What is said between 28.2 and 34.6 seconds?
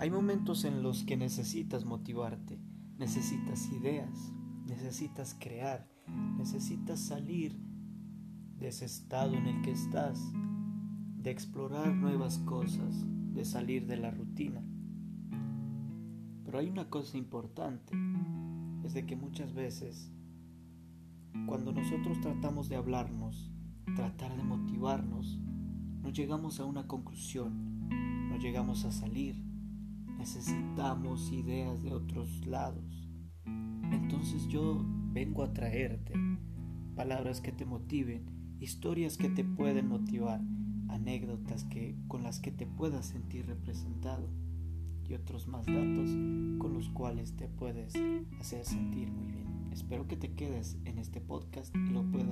no llegamos a salir, necesitamos ideas de otros lados. Entonces